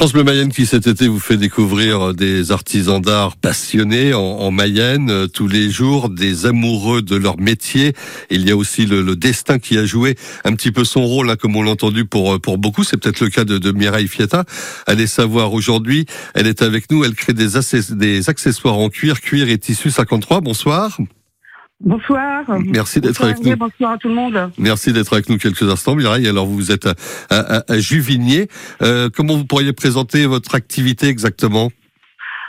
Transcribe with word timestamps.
France 0.00 0.14
Bleu 0.14 0.24
Mayenne 0.24 0.50
qui 0.50 0.64
cet 0.64 0.86
été 0.86 1.08
vous 1.08 1.20
fait 1.20 1.36
découvrir 1.36 2.14
des 2.14 2.52
artisans 2.52 3.02
d'art 3.02 3.36
passionnés 3.36 4.14
en, 4.14 4.50
Mayenne 4.50 5.28
tous 5.28 5.46
les 5.46 5.70
jours, 5.70 6.08
des 6.08 6.46
amoureux 6.46 7.02
de 7.02 7.16
leur 7.16 7.38
métier. 7.38 7.92
Il 8.30 8.48
y 8.48 8.50
a 8.50 8.56
aussi 8.56 8.86
le, 8.86 9.14
destin 9.14 9.58
qui 9.58 9.76
a 9.76 9.84
joué 9.84 10.16
un 10.44 10.54
petit 10.54 10.72
peu 10.72 10.84
son 10.84 11.06
rôle, 11.06 11.36
comme 11.36 11.54
on 11.54 11.62
l'a 11.62 11.72
entendu 11.72 12.06
pour 12.06 12.40
pour 12.40 12.56
beaucoup. 12.56 12.82
C'est 12.82 12.96
peut-être 12.96 13.20
le 13.20 13.28
cas 13.28 13.44
de, 13.44 13.58
de 13.58 13.72
Mireille 13.72 14.08
Fietta. 14.08 14.46
Allez 14.86 15.06
savoir 15.06 15.52
aujourd'hui, 15.52 16.06
elle 16.32 16.46
est 16.46 16.62
avec 16.62 16.90
nous. 16.90 17.04
Elle 17.04 17.14
crée 17.14 17.34
des, 17.34 17.48
des 17.90 18.30
accessoires 18.30 18.78
en 18.78 18.88
cuir, 18.88 19.20
cuir 19.20 19.50
et 19.50 19.58
tissu 19.58 19.90
53. 19.90 20.40
Bonsoir. 20.40 20.96
Bonsoir. 21.80 22.44
Merci 22.66 23.00
d'être 23.00 23.24
avec 23.24 23.42
nous. 23.42 23.56
Bonsoir 23.56 23.92
à 23.92 23.98
tout 23.98 24.08
le 24.08 24.14
monde. 24.14 24.52
Merci 24.58 24.92
d'être 24.92 25.12
avec 25.14 25.30
nous 25.30 25.38
quelques 25.38 25.62
instants, 25.62 25.94
Mireille. 25.94 26.28
Alors, 26.28 26.46
vous 26.46 26.70
êtes 26.70 26.86
à, 27.30 27.62
à, 27.66 27.78
Juvigné. 27.78 28.48
Euh, 28.82 29.08
comment 29.14 29.36
vous 29.36 29.46
pourriez 29.46 29.72
présenter 29.72 30.26
votre 30.26 30.54
activité 30.54 31.08
exactement? 31.08 31.70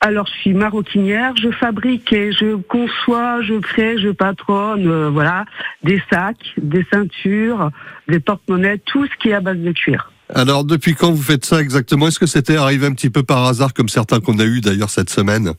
Alors, 0.00 0.26
je 0.26 0.40
suis 0.42 0.54
maroquinière, 0.54 1.34
je 1.36 1.50
fabrique 1.50 2.12
et 2.12 2.30
je 2.30 2.54
conçois, 2.54 3.42
je 3.42 3.54
crée, 3.54 3.98
je 3.98 4.10
patronne, 4.10 4.86
euh, 4.86 5.10
voilà, 5.10 5.46
des 5.82 6.00
sacs, 6.10 6.54
des 6.58 6.86
ceintures, 6.92 7.70
des 8.06 8.20
porte-monnaies, 8.20 8.78
tout 8.84 9.06
ce 9.06 9.10
qui 9.20 9.30
est 9.30 9.34
à 9.34 9.40
base 9.40 9.58
de 9.58 9.72
cuir. 9.72 10.12
Alors, 10.32 10.64
depuis 10.64 10.94
quand 10.94 11.10
vous 11.10 11.22
faites 11.22 11.44
ça 11.44 11.60
exactement? 11.60 12.08
Est-ce 12.08 12.18
que 12.18 12.26
c'était 12.26 12.56
arrivé 12.56 12.86
un 12.86 12.92
petit 12.92 13.10
peu 13.10 13.22
par 13.22 13.44
hasard, 13.44 13.74
comme 13.74 13.88
certains 13.88 14.20
qu'on 14.20 14.38
a 14.38 14.44
eu 14.44 14.60
d'ailleurs 14.60 14.90
cette 14.90 15.10
semaine? 15.10 15.52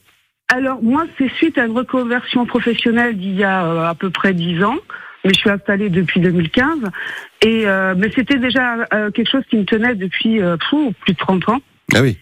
Alors 0.50 0.82
moi, 0.82 1.06
c'est 1.18 1.30
suite 1.34 1.58
à 1.58 1.66
une 1.66 1.78
reconversion 1.78 2.46
professionnelle 2.46 3.18
d'il 3.18 3.36
y 3.36 3.44
a 3.44 3.66
euh, 3.66 3.90
à 3.90 3.96
peu 3.96 4.10
près 4.10 4.34
dix 4.34 4.64
ans, 4.64 4.78
mais 5.26 5.34
je 5.34 5.40
suis 5.40 5.50
installée 5.50 5.90
depuis 5.90 6.22
2015. 6.22 6.80
Et 7.42 7.68
euh, 7.68 7.96
mais 7.98 8.10
c'était 8.16 8.38
déjà 8.38 8.76
euh, 8.94 9.12
quelque 9.12 9.30
chose 9.30 9.44
qui 9.50 9.58
me 9.58 9.66
tenait 9.66 9.96
depuis 9.96 10.40
plus 11.02 11.14
de 11.14 11.18
30 11.18 11.50
ans. 11.50 11.62
Ah 11.94 12.02
oui. 12.02 12.18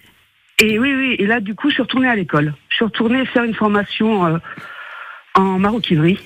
Et 0.60 0.80
oui, 0.80 0.96
oui. 0.96 1.16
Et 1.20 1.28
là, 1.28 1.40
du 1.40 1.54
coup, 1.54 1.70
je 1.70 1.76
suis 1.76 1.84
retournée 1.84 2.08
à 2.08 2.16
l'école. 2.16 2.54
Je 2.70 2.76
suis 2.76 2.86
retournée 2.86 3.26
faire 3.26 3.44
une 3.44 3.54
formation 3.54 4.40
en 5.36 5.60
maroquinerie. 5.60 6.20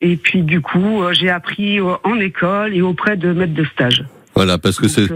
Et 0.00 0.16
puis, 0.16 0.42
du 0.42 0.60
coup, 0.60 1.04
j'ai 1.12 1.30
appris 1.30 1.80
en 1.80 2.18
école 2.18 2.74
et 2.74 2.82
auprès 2.82 3.16
de 3.16 3.32
maîtres 3.32 3.54
de 3.54 3.64
stage. 3.64 4.04
Voilà, 4.34 4.58
parce 4.58 4.78
que 4.78 4.88
c'est 4.88 5.08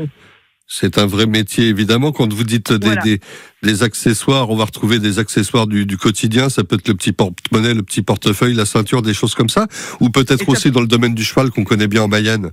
c'est 0.73 0.99
un 0.99 1.07
vrai 1.07 1.27
métier, 1.27 1.69
évidemment. 1.69 2.13
Quand 2.13 2.33
vous 2.33 2.45
dites 2.45 2.73
des, 2.73 3.21
des, 3.63 3.83
accessoires, 3.83 4.51
on 4.51 4.57
va 4.57 4.65
retrouver 4.65 4.99
des 4.99 5.19
accessoires 5.19 5.67
du, 5.67 5.85
du 5.85 5.99
quotidien. 5.99 6.49
Ça 6.49 6.65
peut 6.65 6.77
être 6.77 6.89
le 6.89 6.95
petit 6.95 7.13
porte-monnaie, 7.13 7.75
le 7.75 7.83
petit 7.83 8.03
portefeuille, 8.03 8.55
la 8.55 8.65
ceinture, 8.65 9.03
des 9.03 9.15
choses 9.15 9.35
comme 9.35 9.49
ça. 9.49 9.67
Ou 10.01 10.11
peut-être 10.11 10.49
aussi 10.49 10.71
dans 10.71 10.81
le 10.81 10.87
domaine 10.87 11.15
du 11.15 11.25
cheval 11.25 11.51
qu'on 11.51 11.65
connaît 11.65 11.89
bien 11.89 12.03
en 12.03 12.09
Mayenne. 12.09 12.53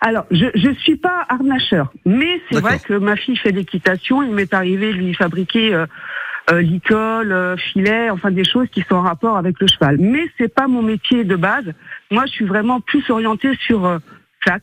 Alors, 0.00 0.26
je 0.30 0.68
ne 0.68 0.74
suis 0.74 0.96
pas 0.96 1.24
harnacheur, 1.28 1.90
mais 2.04 2.40
c'est 2.50 2.60
vrai 2.60 2.78
que 2.78 2.94
ma 2.94 3.16
fille 3.16 3.36
fait 3.36 3.52
l'équitation. 3.52 4.22
Il 4.22 4.32
m'est 4.32 4.52
arrivé 4.52 4.92
de 4.92 4.98
lui 4.98 5.14
fabriquer 5.14 5.72
euh, 5.72 5.86
euh, 6.52 6.62
l'icole, 6.62 7.32
euh, 7.32 7.56
filet, 7.56 8.08
enfin 8.08 8.30
des 8.30 8.44
choses 8.44 8.68
qui 8.70 8.82
sont 8.82 8.94
en 8.94 9.02
rapport 9.02 9.36
avec 9.36 9.58
le 9.60 9.66
cheval. 9.66 9.96
Mais 9.98 10.30
c'est 10.38 10.52
pas 10.52 10.68
mon 10.68 10.80
métier 10.80 11.24
de 11.24 11.34
base. 11.34 11.64
Moi, 12.12 12.24
je 12.26 12.32
suis 12.32 12.44
vraiment 12.44 12.80
plus 12.80 13.08
orientée 13.10 13.56
sur 13.66 13.84
euh, 13.84 13.98
sac, 14.46 14.62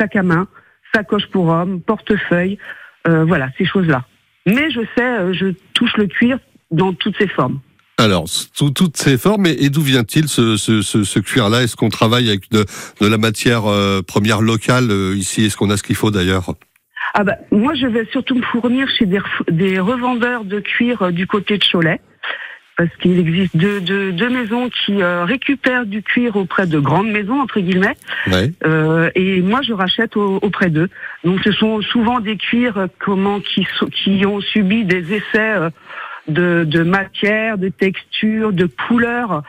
sac 0.00 0.16
à 0.16 0.24
main, 0.24 0.48
sacoche 0.96 1.26
pour 1.26 1.48
homme, 1.48 1.80
portefeuille, 1.80 2.58
euh, 3.06 3.24
voilà, 3.24 3.50
ces 3.58 3.66
choses-là. 3.66 4.04
Mais 4.46 4.70
je 4.70 4.80
sais, 4.96 5.04
euh, 5.04 5.32
je 5.32 5.46
touche 5.74 5.96
le 5.96 6.06
cuir 6.06 6.38
dans 6.70 6.92
toutes 6.92 7.16
ses 7.18 7.28
formes. 7.28 7.60
Alors, 7.98 8.24
sous 8.28 8.70
toutes 8.70 8.96
ces 8.96 9.16
formes, 9.16 9.46
et, 9.46 9.70
d'où 9.70 9.80
vient-il 9.80 10.28
ce, 10.28 10.56
ce, 10.56 10.82
ce, 10.82 11.18
cuir-là? 11.18 11.62
Est-ce 11.62 11.76
qu'on 11.76 11.88
travaille 11.88 12.28
avec 12.28 12.50
de, 12.50 12.64
de 13.00 13.06
la 13.06 13.16
matière 13.16 13.66
euh, 13.66 14.02
première 14.02 14.42
locale 14.42 14.90
ici? 15.14 15.46
Est-ce 15.46 15.56
qu'on 15.56 15.70
a 15.70 15.76
ce 15.76 15.82
qu'il 15.82 15.96
faut 15.96 16.10
d'ailleurs? 16.10 16.54
Ah 17.14 17.24
bah, 17.24 17.36
Moi, 17.50 17.74
je 17.74 17.86
vais 17.86 18.06
surtout 18.12 18.34
me 18.34 18.42
fournir 18.42 18.88
chez 18.98 19.06
des, 19.06 19.20
des 19.50 19.78
revendeurs 19.78 20.44
de 20.44 20.60
cuir 20.60 21.10
du 21.10 21.26
côté 21.26 21.56
de 21.56 21.64
Cholet 21.64 22.00
parce 22.76 22.94
qu'il 22.96 23.18
existe 23.18 23.56
deux, 23.56 23.80
deux, 23.80 24.12
deux, 24.12 24.28
maisons 24.28 24.68
qui 24.68 25.02
euh, 25.02 25.24
récupèrent 25.24 25.86
du 25.86 26.02
cuir 26.02 26.36
auprès 26.36 26.66
de 26.66 26.78
grandes 26.78 27.10
maisons 27.10 27.40
entre 27.40 27.60
guillemets. 27.60 27.96
Euh, 28.64 29.10
et 29.14 29.40
moi, 29.40 29.62
je 29.62 29.72
rachète 29.72 30.16
auprès 30.16 30.68
d'eux. 30.68 30.90
Donc, 31.24 31.40
ce 31.42 31.52
sont 31.52 31.80
souvent 31.80 32.20
des 32.20 32.36
cuirs 32.36 32.76
euh, 32.76 32.86
comment 32.98 33.40
qui, 33.40 33.66
qui 33.92 34.26
ont 34.26 34.40
subi 34.40 34.84
des 34.84 35.14
essais 35.14 35.54
euh, 35.54 35.70
de, 36.28 36.64
de 36.64 36.82
matière, 36.82 37.56
de 37.56 37.70
texture, 37.70 38.52
de 38.52 38.66
couleurs 38.66 39.42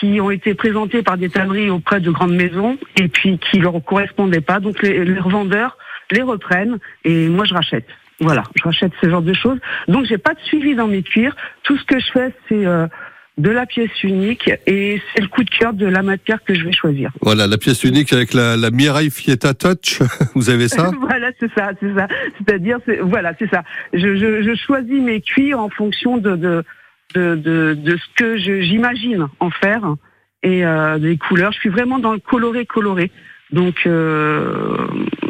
qui 0.00 0.20
ont 0.20 0.32
été 0.32 0.54
présentés 0.54 1.02
par 1.02 1.16
des 1.16 1.28
tanneries 1.30 1.70
auprès 1.70 2.00
de 2.00 2.10
grandes 2.10 2.34
maisons 2.34 2.76
et 2.96 3.06
puis 3.06 3.38
qui 3.38 3.60
leur 3.60 3.84
correspondaient 3.84 4.40
pas. 4.40 4.58
Donc, 4.58 4.82
les, 4.82 5.04
les 5.04 5.20
revendeurs 5.20 5.78
les 6.10 6.22
reprennent 6.22 6.78
et 7.04 7.28
moi, 7.28 7.44
je 7.44 7.54
rachète. 7.54 7.86
Voilà, 8.20 8.44
je 8.54 8.62
rachète 8.62 8.92
ce 9.00 9.08
genre 9.08 9.22
de 9.22 9.34
choses. 9.34 9.58
Donc 9.88 10.06
j'ai 10.06 10.18
pas 10.18 10.34
de 10.34 10.40
suivi 10.40 10.74
dans 10.74 10.86
mes 10.86 11.02
cuirs. 11.02 11.34
Tout 11.62 11.76
ce 11.76 11.84
que 11.84 11.98
je 11.98 12.06
fais, 12.12 12.32
c'est 12.48 12.66
euh, 12.66 12.86
de 13.38 13.50
la 13.50 13.66
pièce 13.66 14.02
unique 14.02 14.50
et 14.66 15.02
c'est 15.12 15.22
le 15.22 15.28
coup 15.28 15.42
de 15.42 15.50
cœur 15.50 15.72
de 15.72 15.86
la 15.86 16.02
matière 16.02 16.42
que 16.44 16.54
je 16.54 16.64
vais 16.64 16.72
choisir. 16.72 17.10
Voilà, 17.20 17.46
la 17.46 17.58
pièce 17.58 17.82
unique 17.82 18.12
avec 18.12 18.32
la, 18.32 18.56
la 18.56 18.70
Mirai 18.70 19.10
Fietta 19.10 19.54
Touch, 19.54 20.00
vous 20.34 20.50
avez 20.50 20.68
ça? 20.68 20.90
Voilà, 21.00 21.30
c'est 21.40 21.52
ça, 21.54 21.70
c'est 21.80 21.94
ça. 21.94 22.06
C'est-à-dire, 22.38 22.78
voilà, 23.02 23.32
c'est 23.38 23.50
ça. 23.50 23.64
Je, 23.92 24.16
je, 24.16 24.42
je, 24.42 24.54
choisis 24.54 25.00
mes 25.00 25.20
cuirs 25.20 25.58
en 25.58 25.68
fonction 25.68 26.16
de, 26.16 26.36
de, 26.36 26.64
de, 27.14 27.34
de, 27.34 27.74
de 27.74 27.96
ce 27.96 28.14
que 28.16 28.36
j'imagine 28.36 29.26
en 29.40 29.50
faire 29.50 29.94
et 30.42 30.64
euh, 30.64 30.98
des 30.98 31.16
couleurs. 31.16 31.52
Je 31.52 31.58
suis 31.58 31.70
vraiment 31.70 31.98
dans 31.98 32.12
le 32.12 32.20
coloré 32.20 32.66
coloré. 32.66 33.10
Donc 33.54 33.86
euh, 33.86 34.76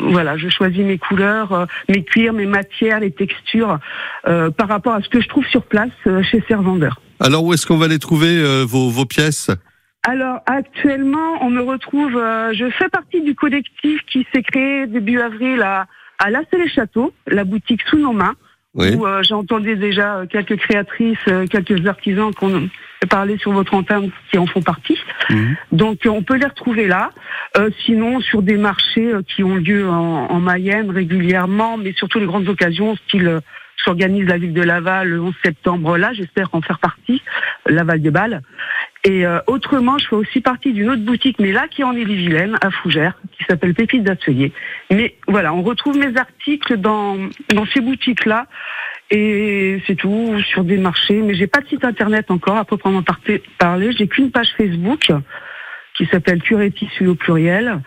voilà, 0.08 0.38
je 0.38 0.48
choisis 0.48 0.82
mes 0.82 0.96
couleurs, 0.96 1.52
euh, 1.52 1.66
mes 1.90 2.02
cuirs, 2.02 2.32
mes 2.32 2.46
matières, 2.46 3.00
les 3.00 3.10
textures 3.10 3.78
euh, 4.26 4.50
par 4.50 4.68
rapport 4.68 4.94
à 4.94 5.02
ce 5.02 5.10
que 5.10 5.20
je 5.20 5.28
trouve 5.28 5.46
sur 5.46 5.62
place 5.62 5.90
chez 6.30 6.42
ces 6.48 6.54
revendeurs. 6.54 7.00
Alors 7.20 7.44
où 7.44 7.52
est-ce 7.52 7.66
qu'on 7.66 7.76
va 7.76 7.86
les 7.86 7.98
trouver 7.98 8.64
vos, 8.64 8.88
vos 8.88 9.04
pièces? 9.04 9.50
Alors 10.02 10.38
actuellement, 10.46 11.42
on 11.42 11.50
me 11.50 11.60
retrouve. 11.60 12.12
je 12.12 12.70
fais 12.70 12.88
partie 12.88 13.20
du 13.20 13.34
collectif 13.34 14.00
qui 14.10 14.26
s'est 14.32 14.42
créé 14.42 14.86
début 14.86 15.20
avril 15.20 15.62
à, 15.62 15.86
à 16.18 16.30
La 16.30 16.40
les 16.52 16.68
Châteaux, 16.68 17.12
la 17.26 17.44
boutique 17.44 17.82
sous 17.88 17.98
nos 17.98 18.12
mains 18.12 18.34
où 18.74 19.06
euh, 19.06 19.22
j'entendais 19.22 19.76
déjà 19.76 20.16
euh, 20.16 20.26
quelques 20.26 20.56
créatrices, 20.56 21.18
euh, 21.28 21.46
quelques 21.46 21.86
artisans 21.86 22.32
qu'on 22.34 22.68
parlait 23.08 23.38
sur 23.38 23.52
votre 23.52 23.74
antenne 23.74 24.10
qui 24.30 24.38
en 24.38 24.46
font 24.46 24.62
partie. 24.62 24.98
Mhm. 25.30 25.56
Donc 25.72 26.00
on 26.06 26.22
peut 26.22 26.36
les 26.36 26.46
retrouver 26.46 26.86
là. 26.86 27.10
sinon 27.84 28.20
sur 28.20 28.42
des 28.42 28.56
marchés 28.56 29.12
qui 29.28 29.42
ont 29.42 29.56
lieu 29.56 29.88
en, 29.88 30.30
en, 30.30 30.40
Mayenne 30.40 30.90
régulièrement, 30.90 31.76
mais 31.76 31.92
surtout 31.92 32.18
les 32.18 32.26
grandes 32.26 32.48
occasions, 32.48 32.96
style 32.96 33.40
s'organise 33.84 34.26
la 34.26 34.38
ville 34.38 34.52
de 34.52 34.62
Laval 34.62 35.08
le 35.08 35.20
11 35.20 35.34
septembre 35.44 35.96
là, 35.96 36.12
j'espère 36.12 36.48
en 36.52 36.60
faire 36.60 36.78
partie, 36.78 37.22
Laval 37.66 38.00
des 38.00 38.10
Balles. 38.10 38.42
Et 39.06 39.26
euh, 39.26 39.38
autrement, 39.46 39.98
je 39.98 40.08
fais 40.08 40.16
aussi 40.16 40.40
partie 40.40 40.72
d'une 40.72 40.88
autre 40.88 41.02
boutique, 41.02 41.38
mais 41.38 41.52
là 41.52 41.68
qui 41.68 41.82
est 41.82 41.84
en 41.84 41.92
Ille-et-Vilaine, 41.92 42.56
à 42.62 42.70
Fougères, 42.70 43.14
qui 43.32 43.44
s'appelle 43.44 43.74
Pépite 43.74 44.02
d'Atelier. 44.02 44.52
Mais 44.90 45.16
voilà, 45.28 45.52
on 45.52 45.62
retrouve 45.62 45.98
mes 45.98 46.16
articles 46.16 46.78
dans, 46.78 47.18
dans 47.54 47.66
ces 47.66 47.80
boutiques-là. 47.82 48.46
Et 49.10 49.82
c'est 49.86 49.96
tout 49.96 50.40
sur 50.48 50.64
des 50.64 50.78
marchés. 50.78 51.22
Mais 51.22 51.34
j'ai 51.34 51.46
pas 51.46 51.60
de 51.60 51.68
site 51.68 51.84
internet 51.84 52.30
encore 52.30 52.56
à 52.56 52.64
proprement 52.64 53.02
parler. 53.58 53.92
J'ai 53.92 54.08
qu'une 54.08 54.30
page 54.30 54.48
Facebook 54.56 55.12
qui 55.96 56.06
s'appelle 56.06 56.42
Curé 56.42 56.70
Tissu 56.70 57.06
au 57.06 57.14
pluriel 57.14 57.80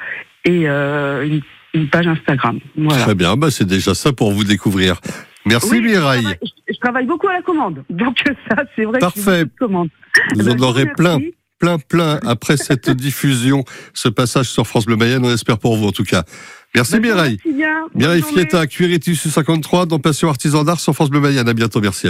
et 0.46 0.68
euh, 0.68 1.40
une, 1.74 1.90
page 1.90 2.08
Instagram. 2.08 2.60
Voilà. 2.76 3.04
Très 3.04 3.16
bien, 3.16 3.36
bah 3.36 3.52
c'est 3.52 3.68
déjà 3.68 3.94
ça 3.94 4.14
pour 4.14 4.32
vous 4.32 4.44
découvrir. 4.44 5.00
Merci 5.46 5.80
Mireille. 5.80 6.26
Je 6.68 6.78
travaille, 6.80 7.06
beaucoup 7.06 7.28
à 7.28 7.34
la 7.34 7.42
commande, 7.42 7.84
donc 7.90 8.18
ça 8.50 8.64
c'est 8.76 8.86
vrai. 8.86 9.00
Parfait. 9.00 9.44
Que 9.44 9.66
commande. 9.66 9.90
Vous 10.36 10.50
en 10.50 10.58
aurez 10.60 10.88
plein, 10.88 11.20
plein, 11.60 11.80
plein 11.80 12.20
après 12.26 12.58
cette 12.58 12.90
diffusion, 12.96 13.64
ce 13.94 14.10
passage 14.10 14.50
sur 14.50 14.68
France 14.68 14.86
Bleu 14.86 14.96
Mayenne. 14.96 15.26
On 15.26 15.34
espère 15.34 15.58
pour 15.58 15.76
vous 15.78 15.88
en 15.88 15.92
tout 15.92 16.04
cas. 16.04 16.24
Merci 16.76 17.00
Mireille. 17.00 17.40
Merci 17.44 17.58
bien. 17.58 17.88
Mireille 17.96 18.22
Fietta, 18.22 18.68
Cuir 18.68 18.92
et 18.92 19.00
Tissu 19.00 19.30
53 19.30 19.88
dans 19.88 20.00
Passion 20.00 20.30
Artisan 20.30 20.64
d'Art 20.64 20.80
sur 20.80 20.94
France 20.94 21.10
Bleu 21.10 21.20
Mayenne. 21.20 21.50
À 21.50 21.54
bientôt. 21.54 21.82
Merci. 21.82 22.06